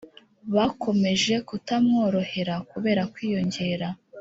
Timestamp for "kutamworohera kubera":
1.47-3.01